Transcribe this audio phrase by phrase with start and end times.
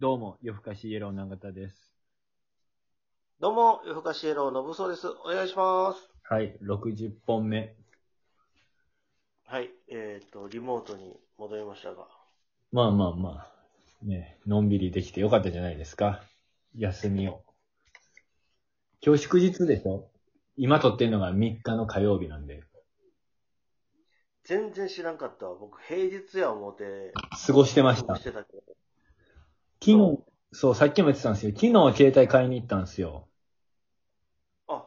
[0.00, 1.92] どうも、夜更かしイエロー永田です。
[3.38, 5.06] どうも、夜更かしイエローのぶそうです。
[5.08, 6.08] お願いします。
[6.22, 7.76] はい、60本目。
[9.44, 12.08] はい、えっ、と、リモートに戻りましたが。
[12.72, 16.22] まあまあまあ、ね、のんびりできてよかったじゃないですか。
[16.78, 17.42] 休みを。
[19.02, 20.08] 今日祝日でしょ？
[20.56, 22.62] 今撮ってんのが3日の火曜日なんで、
[24.44, 25.56] 全然知らんかったわ。
[25.60, 27.12] 僕、平日や思って、
[27.46, 28.16] 過ごしてました。
[28.16, 28.62] 昨してたけど。
[29.80, 31.52] 日、そう、さっきも言ってたんですよ。
[31.54, 33.28] 昨日携帯買いに行ったんですよ。
[34.68, 34.86] あ、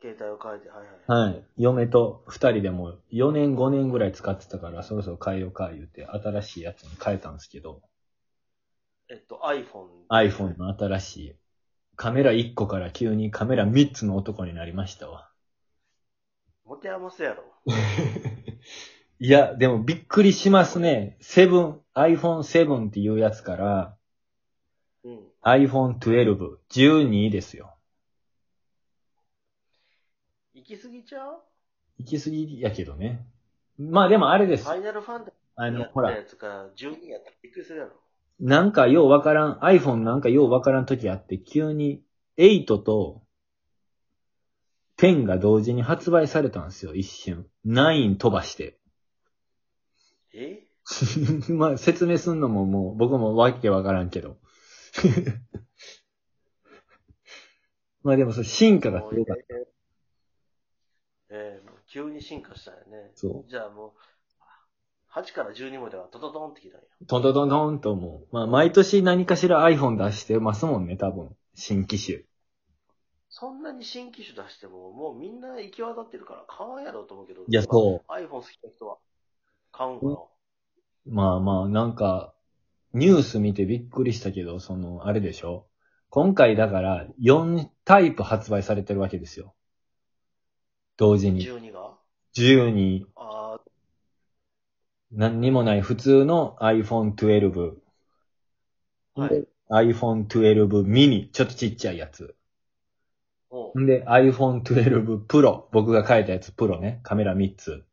[0.00, 1.30] 携帯を変えて、はいはい。
[1.30, 1.44] はい。
[1.56, 7.82] 嫁と2人でも4年5年ぐらい使ってたから、そろそろ変えようか言って、新しいやつに変えたんですけど、
[9.10, 9.88] えっと、iPhone。
[10.10, 11.34] iPhone の新しい。
[11.96, 15.30] カメラ1個から急にカメラ3つの男になりましたわ。
[16.64, 17.42] 持て余すやろ。
[19.18, 21.18] いや、でもびっくりしますね。
[21.20, 23.97] 7、iPhone7 っていうやつから
[25.08, 25.20] うん。
[25.42, 27.74] iPhone12、12ですよ。
[30.54, 31.40] 行き過ぎちゃう？
[31.98, 33.26] 行き過ぎやけどね。
[33.78, 34.70] まあでもあれですフ。
[34.70, 37.92] ァイナルファンタジあの、ーやっほら、たやつが12やったらびっくりするやろ。
[38.40, 42.02] なんかようわからん、iPhone なんかようわからん時あって、急に
[42.36, 43.22] 8と
[44.98, 47.46] 10が同時に発売されたんですよ、一瞬。
[47.66, 48.78] 9飛ばして。
[50.34, 50.64] え？
[51.52, 54.38] まあ、説明すんのももう、僕もわけわからんけど。
[58.02, 59.56] まあでも、そう、進化がすごかった。
[59.56, 59.64] えー
[61.30, 63.10] えーもう急に進化したよね。
[63.14, 63.92] そじゃあもう、
[65.10, 66.86] 8から12まではトトトンってきたんや。
[67.00, 67.06] う。
[67.06, 68.34] トントントントンと思う。
[68.34, 71.34] まあ、毎年何かしら iPhone 出してますもんね、多分。
[71.54, 72.24] 新機種。
[73.30, 77.42] そんなに新機種出しても、もうみんな行き渡ってるから買わんやろうと思うけど。
[77.42, 78.98] いやそう iPhone 好きな人は
[79.72, 80.16] 買うんかな。
[81.06, 82.34] まあまあ、なんか、
[82.98, 85.66] ニュース見てびっくりしたけど、その、あれでしょ？
[86.10, 89.54] 今回だから、4タイプ発売されてるわけですよ。
[90.96, 91.42] 同時に。
[91.42, 91.96] 12が
[92.34, 93.60] ？12、あ
[95.12, 97.76] 何にもない普通の iPhone 12。
[99.14, 99.48] あ、はでい。
[99.70, 102.34] iPhone 12 mini、ちょっとちっちゃいやつ。
[103.78, 107.84] んで、iPhone 12 Pro、僕が書いたやつ、プロね、カメラ3つ。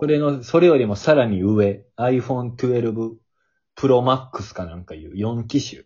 [0.00, 3.16] それの、それよりもさらに上、iPhone 12
[3.76, 5.84] Pro Max かなんかいう4機種。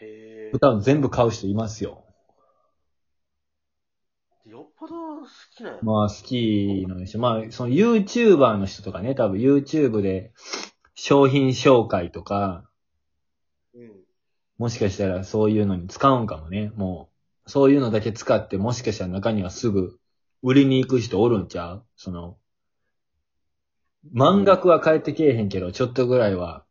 [0.00, 2.04] へ多分全部買う人いますよ。
[4.46, 4.50] え。
[4.50, 5.78] よっぽど好きなんや。
[5.82, 7.18] まあ好きなんでしょ。
[7.20, 10.32] まあ、その YouTuber の人とかね、多分 YouTube で
[10.94, 12.68] 商品紹介とか、
[13.74, 13.92] うん。
[14.58, 16.72] もしかしたらそういうのに使うんかもね。
[16.74, 17.10] も
[17.46, 19.98] う、そういうのだけ使って、もしかしたら中にはすぐ
[20.42, 21.84] 売りに行く人おるんちゃう？
[21.96, 22.36] その、
[24.12, 26.64] 満額は返ってけえへんけど、ちょっとぐらいは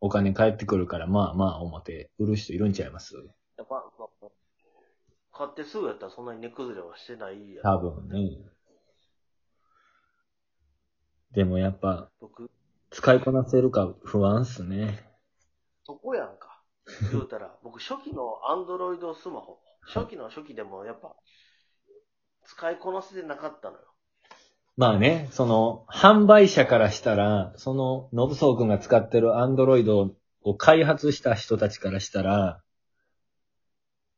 [0.00, 3.14] お金返ってくるから、まあまあ思って売る人いるんちゃいます？
[3.56, 4.28] やっぱ、まあ
[5.32, 8.38] 買ってすぐやったらそんなに値崩れはしてないや多分ね。
[11.32, 12.48] でもやっぱ、僕、
[12.90, 15.04] 使いこなせるか不安っすね。
[15.84, 16.62] そこやんか。
[17.10, 21.16] 言うたら、 僕初期のアンドロイドスマホ、初期の初期でもやっぱ、
[22.44, 23.93] 使いこなせてなかったのよ。
[24.76, 32.60] まあね、その、販売者からしたら、その、のぶそうくんが使ってるアンドロイドを開発した人たちからしたら、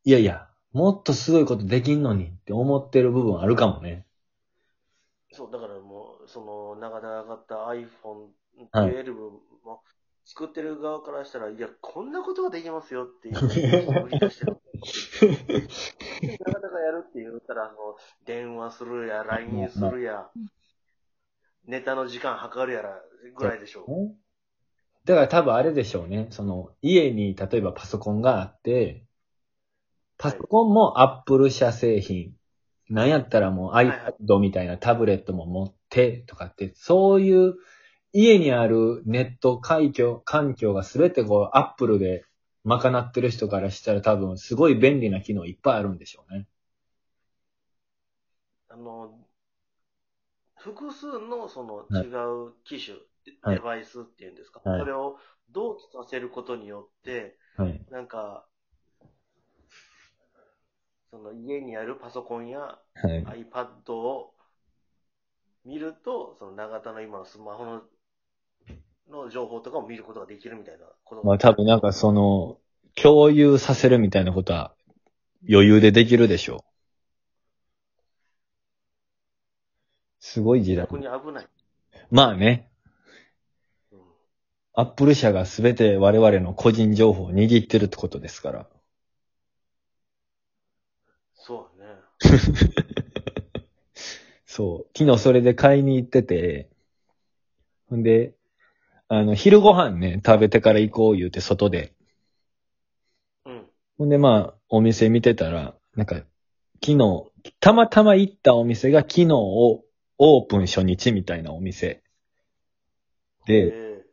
[0.05, 4.07] いやいや、もっとすごいことできんのにって思ってる部分あるかもね。
[5.33, 8.29] そう、だからもう、その、長田が上がった iPhone
[8.73, 9.83] はい12も、
[10.25, 14.57] 作ってる側からしたら、いや、こんなことができますよっていうのを売り出してる。
[16.45, 20.29] 長田がやるって言ったら、あの、電話するや、LINE するや、
[21.67, 23.03] ネタの時間計るやら、
[23.35, 24.15] ぐらいでしょう。
[25.05, 26.29] だから多分あれでしょうね。
[26.31, 29.05] その、家に例えばパソコンがあって、
[30.19, 32.35] パソコンも Apple 社製品。
[32.89, 37.55] なんやったらもう iPad みたいなタブレットも持ってとかって、そういう
[38.13, 42.25] 家にあるネット環境、環境がすべてこう Apple で
[42.65, 46.47] 賄ってる人からしたら多分すごい便利な機能いっぱいあるんでしょうね。
[48.77, 49.19] あの、
[50.57, 52.07] 複数のそのはい。
[52.07, 52.09] 違
[52.49, 52.99] う機種、
[53.41, 53.57] はい。
[53.57, 54.81] デバイスっていうんですか、はい。
[54.81, 55.17] それを
[55.51, 57.81] 同期させることによって、はい。
[57.91, 58.47] なんか、
[61.11, 62.79] その家にあるパソコンやは
[63.09, 63.25] い。
[63.51, 64.35] iPad を
[65.65, 67.83] 見ると、その長田の今のスマホの
[69.11, 71.25] の情報とかを見ることができるみたいなこと。
[71.25, 72.59] まあ多分なんかその、
[72.95, 74.75] 共有させるみたいなことは
[75.49, 76.77] 余裕でできるでしょう。
[80.21, 80.87] すごい時代。
[80.87, 81.49] 逆に危ない。
[82.11, 82.71] まあね。
[83.93, 83.99] うん
[84.79, 88.67] アップル社が全て我々の個人情報を握ってるってことですから。
[91.35, 91.87] そうね。
[94.45, 94.99] そう。
[94.99, 96.69] 昨日それで買いに行ってて、
[97.89, 98.35] ほんで、
[99.09, 101.95] あの、昼ご飯ね、食べてから行こう言うて外で。
[103.47, 103.67] うん。
[103.97, 106.17] ほんでまあ、お店見てたら、なんか、
[106.85, 107.31] 昨日、
[107.61, 109.86] たまたま行ったお店が昨日を
[110.19, 112.03] オープン初日みたいなお店。
[113.47, 114.05] で、え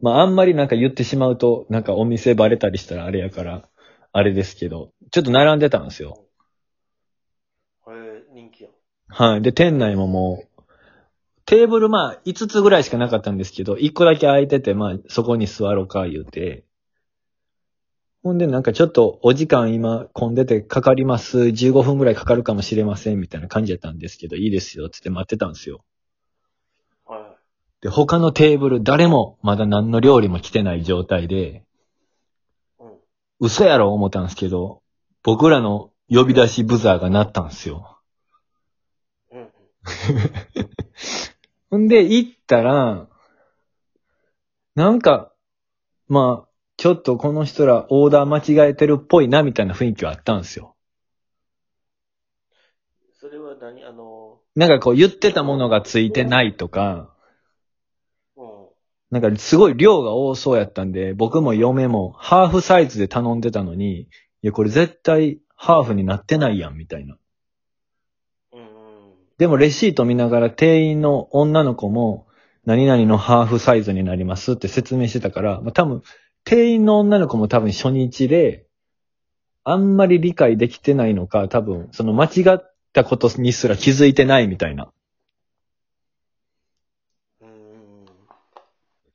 [0.00, 3.68] まああんまりなんか言ってしまうと、なんかお店バレたりしたらあれやから、
[4.12, 6.26] あれですけど、ちょっと並んでたんですよ。
[7.86, 8.72] ー、えー、人気やん。
[9.08, 9.42] はい。
[9.42, 10.62] で、店内ももう、
[11.44, 16.64] テーブルまあ5つぐらいしかなかったんですけど、1個だけ空いてて、まあそこに座ろうか言うて、
[18.22, 21.38] ほんでなんかちょっとお時間今混んでてかかります。
[21.40, 25.84] 15分ぐらいかかるかもしれませんみたいな感じやったんですけど、いいですよつって待ってたんですよ。
[27.04, 27.30] はいはい。
[27.80, 31.64] で、他のテーブル誰もまだ何の料理も来てない状態で、
[32.78, 32.92] うん。
[33.40, 34.82] 嘘やろ思ったんですけど、
[35.24, 37.98] 僕らの呼び出しブザーが鳴ったんですよ。
[39.32, 39.40] うん。
[39.40, 39.50] うん。
[41.70, 43.08] ほんで、行ったら、
[44.76, 45.32] なんか、
[46.06, 46.51] まあ、
[46.82, 50.74] ちょっとこの人らオーダー間違えてるっぽいな、みたいな雰囲気はあったんですよ。
[53.20, 53.84] それは何？
[53.84, 57.14] あの、なんかこう言ってたものがついてないとか、
[58.36, 58.46] うん。
[59.12, 64.08] なんかすごい量が多そうやったんで、僕も嫁もハーフサイズで頼んでたのに、い
[64.42, 67.16] やこれ絶対ハーフになってないやん、みたいな。
[69.38, 72.26] でもレシート見ながら店員の女の子も、
[72.64, 76.02] 何々のハーフサイズになりますって説明してたから、まあ、多分、
[76.44, 78.66] 店員の女の子も多分初日で、
[79.64, 84.92] あんまり理解できてないのか、多分、その間違ったことにすら気づいてないみたいな。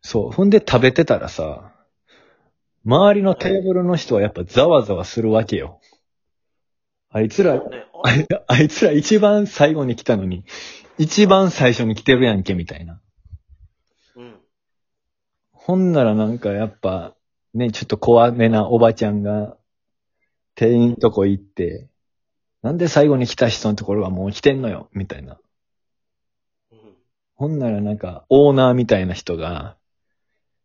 [0.01, 0.31] そう。
[0.31, 1.73] ほんで食べてたらさ、
[2.85, 5.81] 周りのテーブルの人はやっぱざわざわするわけよ。
[7.09, 7.61] あいつら、
[8.47, 10.45] あいつら一番最後に来たのに、
[10.97, 13.01] 一番最初に来てるやんけ、みたいな。
[14.15, 14.39] うん。
[15.51, 17.16] ほんならなんかやっぱ、
[17.57, 19.57] ね、ちょっと怖めなおばちゃんが、
[20.53, 21.89] 店員とこ行って、
[22.61, 25.39] なんで最後に来た人のところがもう来てんのよ、みたいな。
[26.71, 26.79] うん。
[27.35, 29.75] ほんならなんか、オーナーみたいな人が、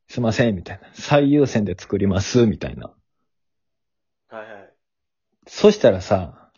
[0.09, 0.89] すいません、みたいな。
[0.93, 2.93] 最優先で作ります、みたいな。
[4.29, 4.73] はいはい。
[5.47, 6.51] そしたらさ、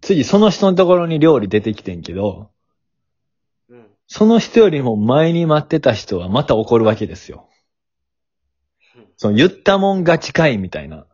[0.00, 2.50] 次その人のところに料理出てきてんけど、
[3.68, 3.86] うん。
[4.08, 7.48] その人よりも前に待ってた人はまた怒るわけですよ。
[9.16, 11.06] うんその言ったもん勝ちかいみたいな。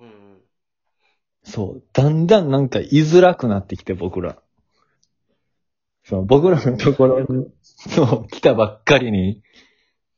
[0.00, 0.40] うんうん。
[1.42, 1.82] そう。
[1.92, 4.38] だんだんなんか居づらくなってきて僕ら。
[6.04, 9.42] そう、僕らのところに、そう、来たばっかりに、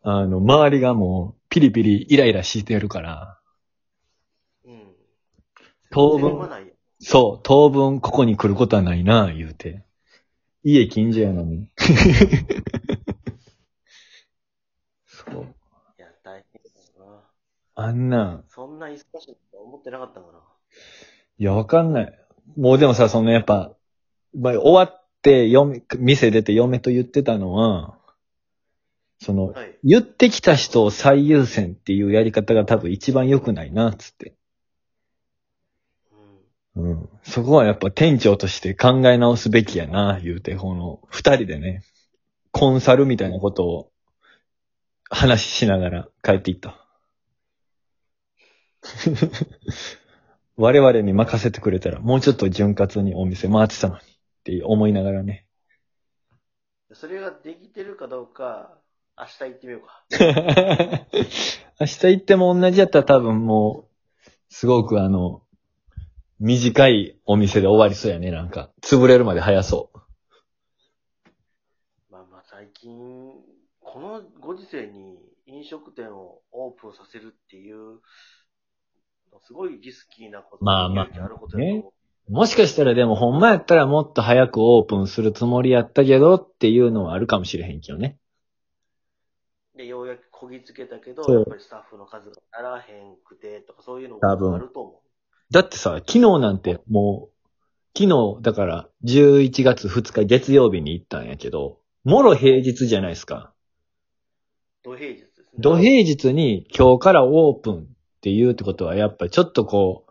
[0.02, 3.40] あの、周りがもう、ピリピリイライラしてるから、
[4.64, 4.94] うん。
[5.90, 6.48] 当分、
[7.00, 9.84] そう、当分ここに来ることはないな、言うて。
[10.64, 11.70] 家近所やのに。
[15.06, 15.44] そう。
[15.98, 16.62] いや、大変
[16.98, 17.22] だな。
[17.78, 20.38] あんなん、そんな忙しいと思ってなかったかな。
[21.38, 22.18] いや、わかんない。
[22.56, 23.74] もうでもさ、そのやっぱ、
[24.34, 27.98] まあ、終わって、嫁、店出て嫁と言ってたのは、
[29.20, 29.78] その、はい。
[29.84, 34.34] 言ってきた人を最優先っていうやり方が多分一番良くないな、つって。
[36.74, 36.92] うん。
[36.92, 37.08] うん。
[37.24, 41.82] そこはやっぱ店長として考え直すべきやな、言うて、この、二人でね、
[42.52, 43.90] コンサルみたいなことを
[45.10, 46.85] 話ししながら帰っていった。
[50.56, 54.04] 我々に任せてくれたら、もうちょっと潤滑にお店回ってたのに、っ
[54.44, 55.46] て思いながらね。
[56.92, 58.78] それができてるかどうか、
[59.18, 60.04] 明日行ってみようか。
[61.80, 63.88] 明日行っても同じやったら多分も
[64.26, 65.42] う、すごくあの、
[66.38, 68.70] 短いお店で終わりそうやね、なんか。
[68.82, 69.98] 潰れるまで早そう。
[72.10, 73.32] まあまあ最近、
[73.80, 78.00] このご時世に飲食店をオープンさせるっていう、
[79.46, 81.92] すごいリスキーなことまあまああることだと思
[82.28, 82.32] う。
[82.32, 88.18] もしかしたらでもほんまやったらもっと早くオープンするつもりやったけどっていうのはあるかもしれへんけどね。
[89.76, 95.00] で、ようやくこぎつけたけど、そうやっぱりスタッフの数が足らへんくてとかそういうの多分もあると思
[95.52, 97.48] だってさ、昨日なんてもう、
[97.96, 103.52] 昨日だから11月2日月曜日に行ったんやけど、もろ平日じゃないですか。
[104.84, 104.88] う。
[104.88, 105.46] 土平日ですね。
[105.58, 107.95] 土平日に今日からオープン
[108.26, 110.04] っていうってことはやっぱりちょっとこ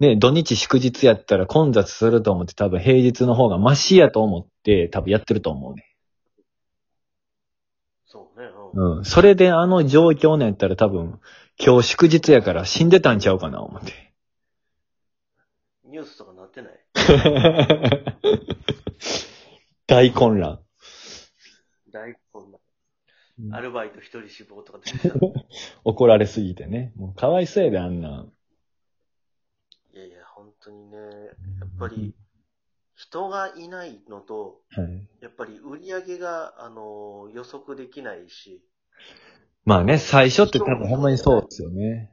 [0.00, 5.94] う、ね、土日祝日やったら混雑すると思って多分平日の方がマシやと思って多分やってると思うね。
[8.06, 8.48] そうね。
[8.72, 8.96] うん。
[8.98, 9.04] うん。
[9.04, 11.20] それであの状況のやったら多分、
[11.62, 14.14] 今日祝日やから死んでたんちゃうかな、思って。
[15.84, 16.80] ニュースとかなってない？
[19.86, 20.63] 大混乱。
[23.52, 25.16] アルバイト一人死亡とか出てた。
[25.84, 26.92] 怒られすぎてね。
[26.96, 28.32] もうかわいそうやで、あんなん。
[29.92, 32.14] いやいや、本当にね、やっぱり、
[32.94, 35.08] 人がいないのと、はい。
[35.20, 38.64] やっぱり売り上げが、あの、予測できないし、
[39.64, 42.10] まあね、最初って多分ほんまにそうですよね。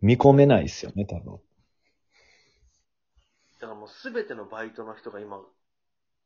[0.00, 1.40] 見込めないですよね、多分。
[3.60, 5.40] だからもうすべてのバイトの人が今、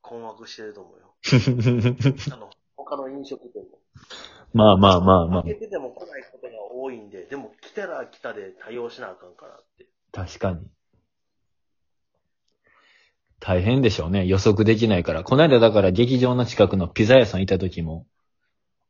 [0.01, 1.15] 困惑してると思うよ。
[2.31, 2.49] あの、
[2.85, 3.79] 他の飲食店も。
[4.53, 5.55] まあまあまあまあ開。
[5.55, 9.87] けてても来ないことが多いんで、でも来たら来たで対応しなあかんからって。
[10.13, 10.67] 確かに。
[13.39, 14.25] 大変でしょうね。
[14.25, 15.23] 予測できないから。
[15.23, 18.07] この間だから劇場の近くのピザ屋さんいた時も、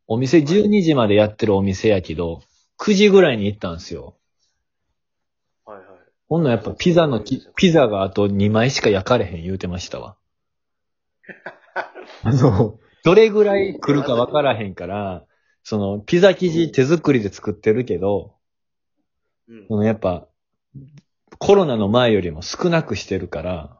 [0.07, 2.43] お店12時までやってるお店やけど、
[2.79, 4.15] 9時ぐらいに行ったんですよ。
[5.65, 5.85] はいはい。
[6.27, 10.15] ほんのやっぱピザのき、ピザがあと2枚しか焼かれへん言うてましたわ。
[12.23, 15.25] あの、どれぐらい来るかわからへんから、
[15.61, 18.35] その、ピザ生地手作りで作ってるけど、
[19.47, 19.67] うん。
[19.67, 20.27] そのやっぱ、
[21.37, 23.79] コロナの前よりも少なくしてるから、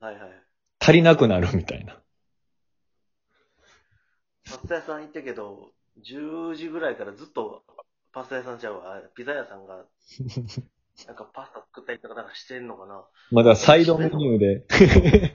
[0.00, 0.42] はいはい。
[0.80, 2.02] 足りなくなるみたいな。
[4.44, 5.70] パスタ屋さん行ったけど、
[6.04, 7.62] 10時ぐらいからずっと
[8.12, 8.96] パスタ屋さんちゃうわ。
[8.96, 9.84] あピザ屋さんが、
[11.06, 13.04] なんかパスタ作ったりとかなんかしてんのかな。
[13.30, 14.64] まだサイドメニューで、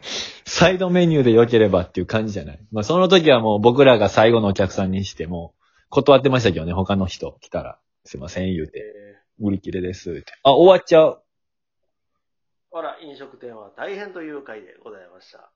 [0.46, 2.60] サイドメニューで良ければっていう感じじゃない。
[2.72, 5.54] まあその時はもう僕らが最後のお客さんにしても、
[5.90, 10.34] 断ってましたけどね、他の人来たら、すいません言うて、え売り切れですって。
[10.44, 11.24] あ、終わっちゃう。
[12.72, 15.52] ー、あら、飲食店は大変という回でございました。